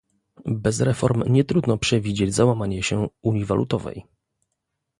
[0.45, 4.05] Bez reform nietrudno przewidzieć załamanie się unii walutowej